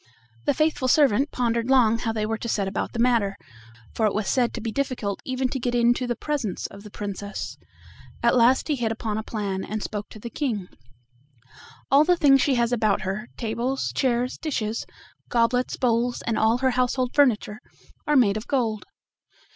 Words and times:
The 0.45 0.55
faithful 0.55 0.87
servant 0.87 1.29
pondered 1.29 1.69
long 1.69 1.99
how 1.99 2.11
they 2.11 2.25
were 2.25 2.39
to 2.39 2.49
set 2.49 2.67
about 2.67 2.93
the 2.93 2.97
matter, 2.97 3.37
for 3.93 4.07
it 4.07 4.15
was 4.15 4.27
said 4.27 4.51
to 4.55 4.59
be 4.59 4.71
difficult 4.71 5.21
even 5.25 5.47
to 5.49 5.59
get 5.59 5.75
into 5.75 6.07
the 6.07 6.15
presence 6.15 6.65
of 6.65 6.81
the 6.81 6.89
Princess. 6.89 7.55
At 8.23 8.35
length 8.35 8.67
he 8.67 8.75
hit 8.77 8.91
upon 8.91 9.19
a 9.19 9.23
plan, 9.23 9.63
and 9.63 9.83
spoke 9.83 10.09
to 10.09 10.17
the 10.19 10.31
King: 10.31 10.69
"All 11.91 12.03
the 12.03 12.17
things 12.17 12.41
she 12.41 12.55
has 12.55 12.71
about 12.71 13.01
her 13.01 13.29
tables, 13.37 13.91
chairs, 13.93 14.39
dishes, 14.39 14.87
goblets, 15.29 15.77
bowls, 15.77 16.23
and 16.25 16.35
all 16.35 16.57
her 16.57 16.71
household 16.71 17.13
furniture 17.13 17.59
are 18.07 18.17
made 18.17 18.37
of 18.37 18.47
gold. 18.47 18.85